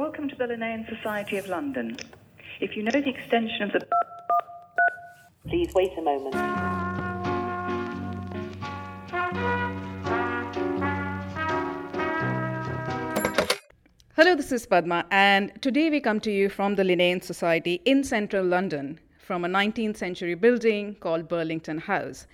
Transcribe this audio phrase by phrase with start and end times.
[0.00, 1.94] Welcome to the Linnean Society of London.
[2.58, 3.86] If you know the extension of the.
[5.46, 6.34] Please wait a moment.
[14.16, 18.02] Hello, this is Padma, and today we come to you from the Linnean Society in
[18.02, 22.26] central London from a 19th century building called Burlington House.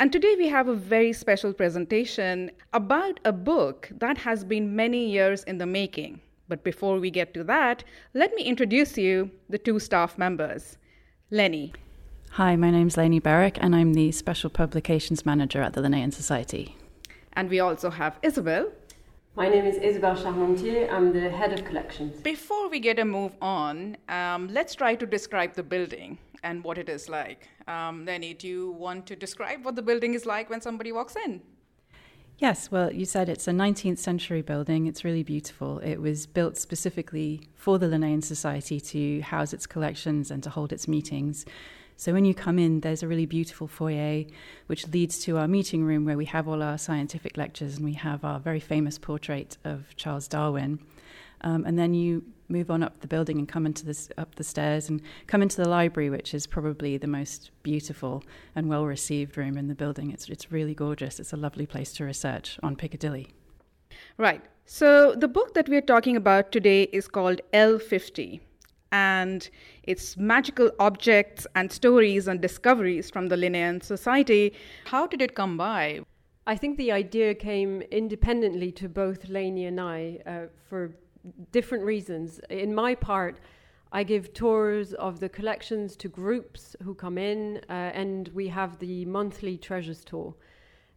[0.00, 5.08] And today we have a very special presentation about a book that has been many
[5.08, 6.20] years in the making.
[6.48, 10.76] But before we get to that, let me introduce you the two staff members.
[11.30, 11.72] Lenny.
[12.32, 16.76] Hi, my name's Lenny Berwick, and I'm the Special Publications Manager at the Linnean Society.
[17.32, 18.70] And we also have Isabel.
[19.36, 20.88] My name is Isabelle Charpentier.
[20.90, 22.20] I'm the head of collections.
[22.20, 26.76] Before we get a move on, um, let's try to describe the building and what
[26.76, 27.48] it is like.
[27.66, 31.16] Um, Lenny, do you want to describe what the building is like when somebody walks
[31.16, 31.40] in?
[32.38, 34.86] Yes, well, you said it's a 19th century building.
[34.86, 35.78] It's really beautiful.
[35.78, 40.72] It was built specifically for the Linnean Society to house its collections and to hold
[40.72, 41.46] its meetings.
[41.96, 44.24] So when you come in, there's a really beautiful foyer
[44.66, 47.92] which leads to our meeting room where we have all our scientific lectures and we
[47.92, 50.80] have our very famous portrait of Charles Darwin.
[51.42, 54.44] Um, and then you move on up the building and come into this up the
[54.44, 58.22] stairs and come into the library, which is probably the most beautiful
[58.54, 60.10] and well received room in the building.
[60.10, 61.20] It's it's really gorgeous.
[61.20, 63.28] It's a lovely place to research on Piccadilly.
[64.18, 64.42] Right.
[64.66, 68.40] So the book that we're talking about today is called L50
[68.92, 69.50] and
[69.82, 74.54] it's magical objects and stories and discoveries from the Linnean Society.
[74.86, 76.00] How did it come by?
[76.46, 80.94] I think the idea came independently to both Lainey and I uh, for
[81.52, 82.40] different reasons.
[82.50, 83.40] In my part,
[83.92, 88.78] I give tours of the collections to groups who come in, uh, and we have
[88.78, 90.34] the monthly treasures tour.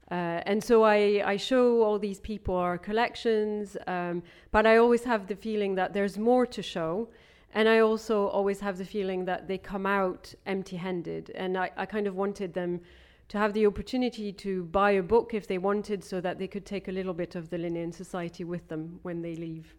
[0.10, 5.04] Uh, and so I, I, show all these people our collections, um, but I always
[5.04, 7.10] have the feeling that there's more to show.
[7.54, 11.32] And I also always have the feeling that they come out empty handed.
[11.36, 12.80] And I, I kind of wanted them
[13.28, 16.66] to have the opportunity to buy a book if they wanted so that they could
[16.66, 19.76] take a little bit of the Linnean Society with them when they leave.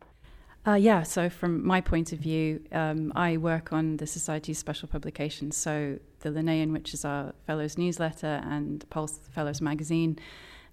[0.68, 4.86] Uh, yeah, so from my point of view, um, I work on the Society's special
[4.86, 5.56] publications.
[5.56, 10.18] So the Linnean, which is our Fellows newsletter, and Pulse Fellows magazine.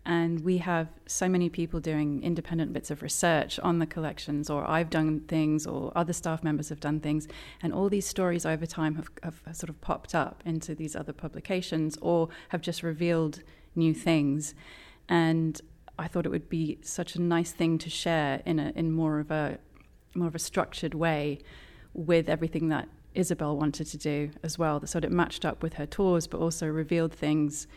[0.06, 4.70] And we have so many people doing independent bits of research on the collections, or
[4.70, 7.30] I've done things, or other staff members have done things.
[7.64, 11.14] And all these stories over time have, have sort of popped up into these other
[11.14, 13.44] publications or have just revealed
[13.78, 14.56] new things.
[15.08, 15.62] And
[15.98, 19.20] I thought it would be such a nice thing to share in a in more
[19.20, 19.58] of a
[20.16, 21.40] more of a structured way
[21.94, 24.86] with everything that Isabel wanted to do as well.
[24.86, 27.68] So that it matched up with her tours, but also revealed things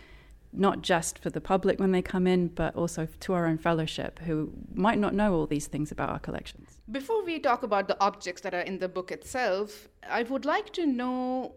[0.52, 4.18] not just for the public when they come in, but also to our own fellowship
[4.20, 6.80] who might not know all these things about our collections.
[6.90, 10.72] Before we talk about the objects that are in the book itself, I would like
[10.72, 11.54] to know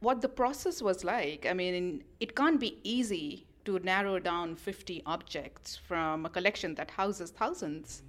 [0.00, 1.46] what the process was like.
[1.48, 6.90] I mean, it can't be easy to narrow down 50 objects from a collection that
[6.90, 8.02] houses thousands.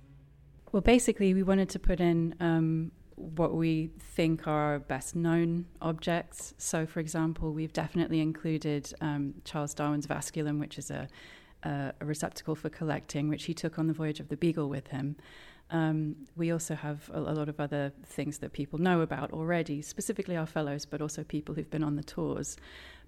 [0.71, 6.53] Well, basically, we wanted to put in um, what we think are best known objects.
[6.57, 11.09] So, for example, we've definitely included um, Charles Darwin's Vasculum, which is a,
[11.63, 14.87] a, a, receptacle for collecting, which he took on the voyage of the Beagle with
[14.87, 15.17] him.
[15.71, 19.81] Um, we also have a, a, lot of other things that people know about already,
[19.81, 22.55] specifically our fellows, but also people who've been on the tours.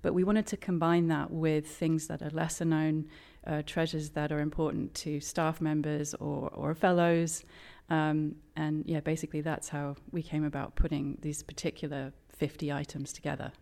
[0.03, 3.08] But we wanted to combine that with things that are lesser known,
[3.47, 7.44] uh, treasures that are important to staff members or, or fellows.
[7.90, 13.53] Um, and yeah, basically that's how we came about putting these particular 50 items together.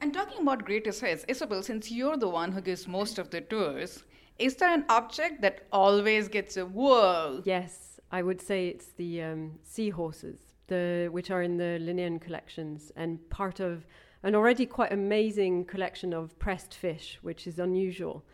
[0.00, 3.42] And talking about greatest hits, Isabel, since you're the one who gives most of the
[3.42, 4.04] tours,
[4.38, 7.42] is there an object that always gets a whoa?
[7.44, 10.38] Yes, I would say it's the um, seahorses,
[10.68, 13.84] the which are in the Linnean collections and part of
[14.22, 18.24] an already quite amazing collection of pressed fish, which is unusual.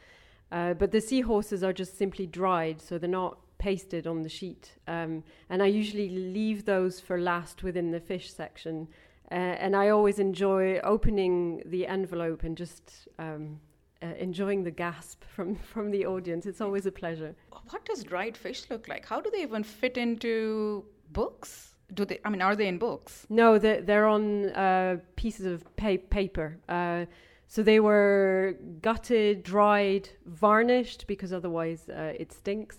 [0.51, 4.73] Uh, but the seahorses are just simply dried, so they're not pasted on the sheet.
[4.87, 8.89] Um, and I usually leave those for last within the fish section.
[9.31, 13.59] Uh, and I always enjoy opening the envelope and just um,
[14.03, 16.47] uh, enjoying the gasp from, from the audience.
[16.47, 17.35] It's always a pleasure.
[17.71, 19.07] What does dried fish look like?
[19.07, 21.74] How do they even fit into books?
[21.95, 22.19] Do they?
[22.25, 23.27] I mean, are they in books?
[23.29, 26.59] No, they're, they're on uh, pieces of pa- paper.
[26.69, 27.05] Uh,
[27.47, 32.79] so they were gutted, dried, varnished because otherwise uh, it stinks,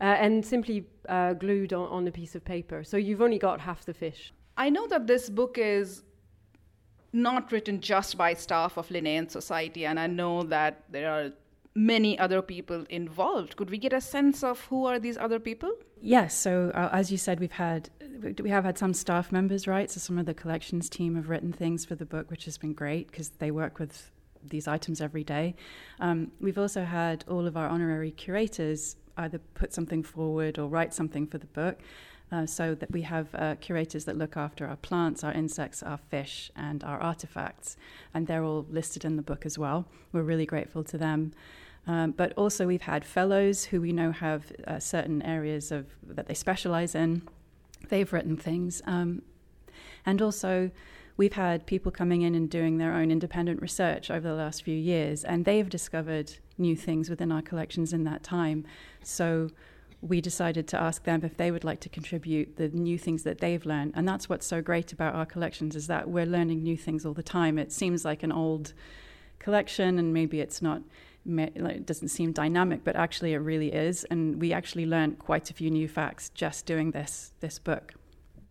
[0.00, 2.82] uh, and simply uh, glued on, on a piece of paper.
[2.82, 4.32] So you've only got half the fish.
[4.56, 6.02] I know that this book is
[7.12, 11.30] not written just by staff of Linnean Society, and I know that there are
[11.74, 13.56] many other people involved.
[13.56, 15.72] Could we get a sense of who are these other people?
[16.00, 16.34] Yes.
[16.34, 17.90] So uh, as you said, we've had
[18.42, 19.90] we have had some staff members, write.
[19.90, 22.72] So some of the collections team have written things for the book, which has been
[22.72, 24.10] great because they work with
[24.42, 25.54] these items every day.
[26.00, 30.94] Um, we've also had all of our honorary curators either put something forward or write
[30.94, 31.80] something for the book.
[32.32, 35.96] Uh, so that we have uh, curators that look after our plants, our insects, our
[35.96, 37.76] fish, and our artifacts,
[38.12, 39.86] and they're all listed in the book as well.
[40.10, 41.32] We're really grateful to them.
[41.86, 46.26] Um, but also, we've had fellows who we know have uh, certain areas of that
[46.26, 47.22] they specialize in.
[47.88, 49.22] They've written things, um,
[50.04, 50.70] and also
[51.16, 54.76] we've had people coming in and doing their own independent research over the last few
[54.76, 58.64] years, and they've discovered new things within our collections in that time.
[59.02, 59.50] So
[60.02, 63.38] we decided to ask them if they would like to contribute the new things that
[63.38, 66.76] they've learned, and that's what's so great about our collections is that we're learning new
[66.76, 67.58] things all the time.
[67.58, 68.72] It seems like an old
[69.38, 70.82] collection, and maybe it's not
[71.28, 74.04] it doesn't seem dynamic, but actually it really is.
[74.04, 77.94] And we actually learned quite a few new facts just doing this this book.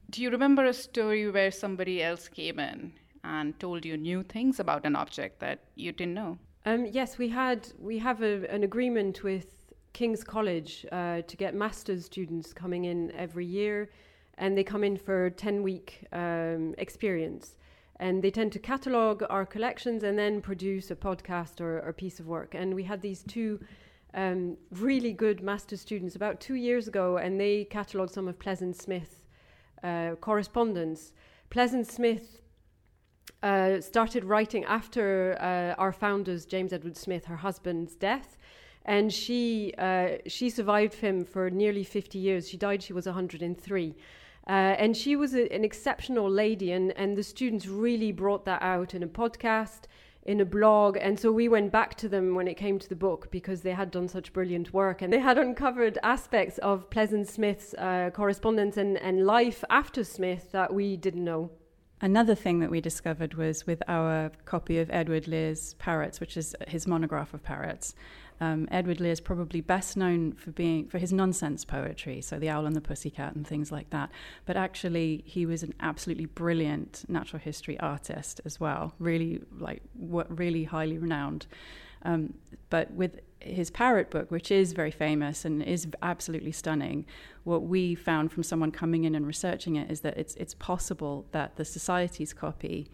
[0.09, 2.93] Do you remember a story where somebody else came in
[3.23, 6.37] and told you new things about an object that you didn't know?
[6.65, 9.47] Um, yes, we had we have a, an agreement with
[9.93, 13.89] King's College uh, to get master's students coming in every year,
[14.37, 17.55] and they come in for ten week um, experience
[17.99, 22.19] and they tend to catalog our collections and then produce a podcast or, a piece
[22.19, 22.53] of work.
[22.53, 23.59] And we had these two
[24.13, 28.79] um, really good master students about two years ago, and they catalogued some of Pleasance
[28.79, 29.21] Smith's
[29.83, 31.13] uh, correspondence.
[31.49, 32.41] Pleasance Smith
[33.43, 38.37] uh, started writing after uh, our founders, James Edward Smith, her husband's death.
[38.87, 42.47] And she uh, she survived him for nearly 50 years.
[42.47, 43.95] She died, she was 103.
[44.47, 48.61] Uh, and she was a, an exceptional lady, and, and the students really brought that
[48.61, 49.85] out in a podcast,
[50.23, 50.97] in a blog.
[50.99, 53.71] And so we went back to them when it came to the book because they
[53.71, 58.77] had done such brilliant work and they had uncovered aspects of Pleasance Smith's uh, correspondence
[58.77, 61.51] and, and life after Smith that we didn't know.
[62.01, 66.55] Another thing that we discovered was with our copy of Edward Lear's Parrots, which is
[66.67, 67.95] his monograph of parrots.
[68.41, 72.49] Um, Edward Lear is probably best known for being for his nonsense poetry, so The
[72.49, 74.11] Owl and the Pussycat and things like that.
[74.45, 78.93] But actually, he was an absolutely brilliant natural history artist as well.
[78.99, 81.47] Really, like, really highly renowned.
[82.03, 82.33] Um,
[82.69, 87.05] but with his parrot book, which is very famous and is absolutely stunning,
[87.43, 91.25] what we found from someone coming in and researching it is that it's it's possible
[91.31, 92.89] that the society's copy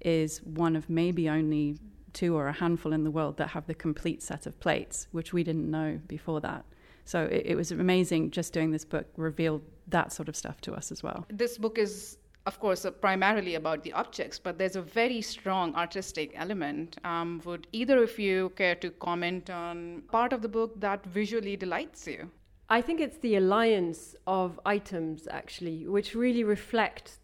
[0.00, 1.78] is one of maybe only
[2.12, 5.32] two or a handful in the world that have the complete set of plates, which
[5.32, 6.64] we didn't know before that.
[7.04, 10.72] So it, it was amazing just doing this book revealed that sort of stuff to
[10.72, 11.26] us as well.
[11.28, 15.74] This book is of course, uh, primarily about the objects, but there's a very strong
[15.74, 16.96] artistic element.
[17.04, 21.56] Um, would either of you care to comment on part of the book that visually
[21.56, 22.30] delights you?
[22.68, 27.18] I think it's the alliance of items, actually, which really reflect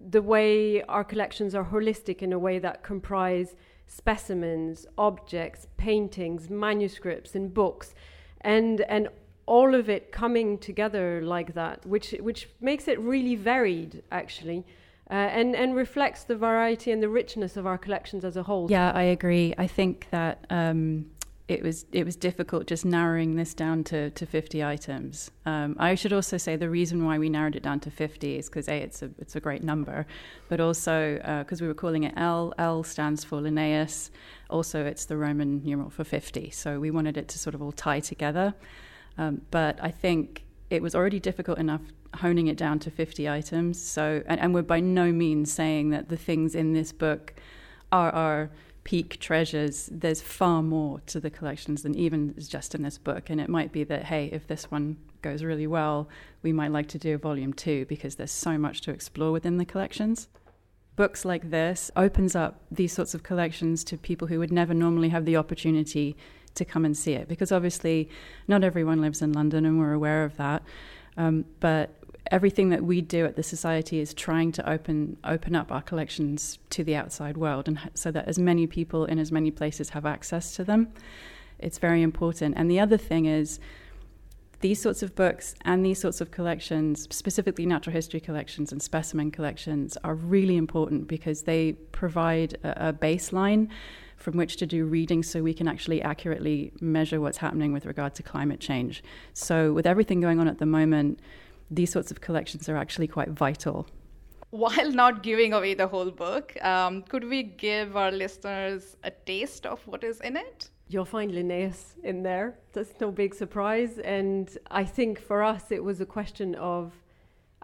[0.00, 3.54] the way our collections are holistic in a way that comprise
[3.86, 7.94] specimens, objects, paintings, manuscripts, and books,
[8.40, 9.08] and and
[9.46, 14.64] all of it coming together like that, which which makes it really varied, actually.
[15.10, 18.70] Uh, and and reflects the variety and the richness of our collections as a whole.
[18.70, 19.52] Yeah, I agree.
[19.58, 21.10] I think that um,
[21.48, 25.30] it was it was difficult just narrowing this down to, to 50 items.
[25.44, 28.48] Um, I should also say the reason why we narrowed it down to 50 is
[28.48, 30.06] because a it's a it's a great number,
[30.48, 32.54] but also because uh, we were calling it L.
[32.58, 34.10] L stands for Linnaeus.
[34.48, 36.50] Also, it's the Roman numeral for 50.
[36.50, 38.54] So we wanted it to sort of all tie together.
[39.18, 41.82] Um, but I think it was already difficult enough
[42.16, 43.82] honing it down to 50 items.
[43.82, 47.34] So and, and we're by no means saying that the things in this book
[47.90, 48.50] are our
[48.84, 53.30] peak treasures, there's far more to the collections than even is just in this book.
[53.30, 56.08] And it might be that, hey, if this one goes really well,
[56.42, 59.56] we might like to do a volume two because there's so much to explore within
[59.56, 60.28] the collections.
[60.96, 65.08] Books like this opens up these sorts of collections to people who would never normally
[65.10, 66.16] have the opportunity
[66.54, 68.08] to come and see it because obviously
[68.48, 70.62] not everyone lives in London and we're aware of that.
[71.16, 71.94] Um, but
[72.30, 76.58] everything that we do at the society is trying to open open up our collections
[76.70, 80.06] to the outside world, and so that as many people in as many places have
[80.06, 80.88] access to them.
[81.58, 82.54] It's very important.
[82.56, 83.60] And the other thing is.
[84.60, 89.32] These sorts of books and these sorts of collections, specifically natural history collections and specimen
[89.32, 93.68] collections, are really important because they provide a, a baseline
[94.22, 98.14] from which to do reading so we can actually accurately measure what's happening with regard
[98.14, 99.02] to climate change.
[99.34, 101.20] So, with everything going on at the moment,
[101.70, 103.86] these sorts of collections are actually quite vital.
[104.50, 109.64] While not giving away the whole book, um, could we give our listeners a taste
[109.64, 110.68] of what is in it?
[110.92, 112.58] you'll find Linnaeus in there.
[112.72, 113.98] That's no big surprise.
[113.98, 116.92] And I think for us, it was a question of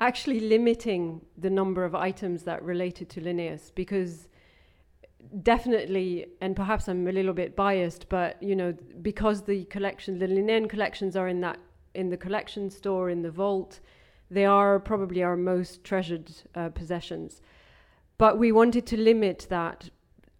[0.01, 4.28] actually limiting the number of items that related to Linnaeus because
[5.43, 10.27] definitely and perhaps I'm a little bit biased but you know because the collection the
[10.27, 11.59] Linnaean collections are in that
[11.95, 13.81] in the collection store in the vault
[14.31, 17.41] they are probably our most treasured uh, possessions.
[18.19, 19.91] But we wanted to limit that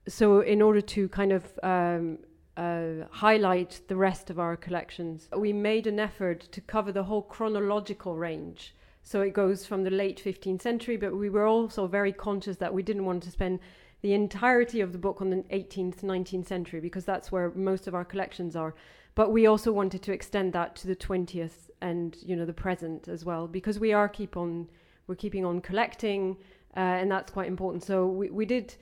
[0.07, 2.19] so in order to kind of um,
[2.57, 7.23] uh, highlight the rest of our collections we made an effort to cover the whole
[7.23, 8.75] chronological range.
[9.03, 12.75] So it goes from the late 15th century but we were also very conscious that
[12.75, 13.61] we didn't want to spend
[14.01, 17.95] the entirety of the book on the 18th, 19th century because that's where most of
[17.95, 18.75] our collections are.
[19.15, 23.09] But we also wanted to extend that to the 20th and you know the present
[23.09, 24.69] as well because we are keep on
[25.07, 26.37] we're keeping on collecting
[26.77, 27.83] uh, and that's quite important.
[27.83, 28.75] So we, we did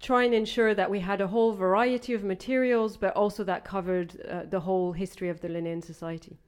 [0.00, 4.20] try and ensure that we had a whole variety of materials, but also that covered
[4.28, 6.38] uh, the whole history of the Linnean Society.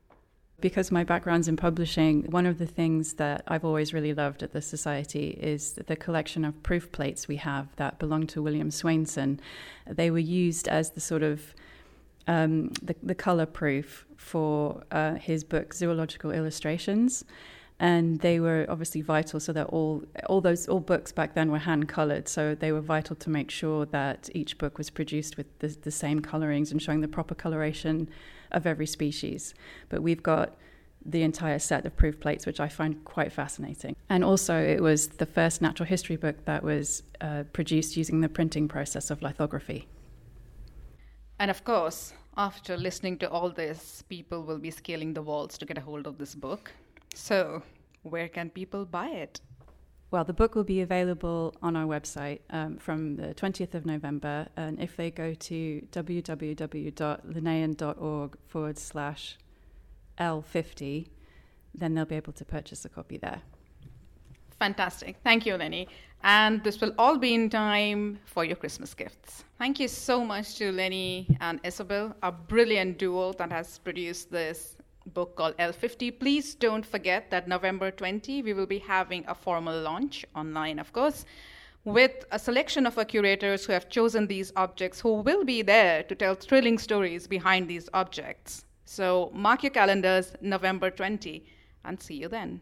[0.60, 4.52] Because my background's in publishing, one of the things that I've always really loved at
[4.52, 9.38] the Society is the collection of proof plates we have that belong to William Swainson.
[9.86, 11.54] They were used as the sort of
[12.26, 17.24] um, the, the color proof for uh, his book Zoological Illustrations
[17.80, 21.58] and they were obviously vital so that all all those all books back then were
[21.58, 25.46] hand colored so they were vital to make sure that each book was produced with
[25.60, 28.08] the, the same colorings and showing the proper coloration
[28.52, 29.54] of every species.
[29.88, 30.56] But we've got
[31.04, 33.96] the entire set of proof plates, which I find quite fascinating.
[34.08, 38.28] And also, it was the first natural history book that was uh, produced using the
[38.28, 39.86] printing process of lithography.
[41.38, 45.66] And of course, after listening to all this, people will be scaling the walls to
[45.66, 46.72] get a hold of this book.
[47.18, 47.62] So,
[48.04, 49.40] where can people buy it?
[50.12, 54.46] Well, the book will be available on our website um, from the 20th of November.
[54.56, 59.36] And if they go to www.linnean.org forward slash
[60.18, 61.08] L50,
[61.74, 63.42] then they'll be able to purchase a copy there.
[64.58, 65.16] Fantastic.
[65.24, 65.88] Thank you, Lenny.
[66.22, 69.44] And this will all be in time for your Christmas gifts.
[69.58, 74.77] Thank you so much to Lenny and Isabel, a brilliant duo that has produced this
[75.08, 76.18] book called L50.
[76.18, 80.92] Please don't forget that November 20, we will be having a formal launch online, of
[80.92, 81.24] course,
[81.84, 86.02] with a selection of our curators who have chosen these objects who will be there
[86.02, 88.64] to tell thrilling stories behind these objects.
[88.84, 91.44] So mark your calendars, November 20,
[91.84, 92.60] and see you then.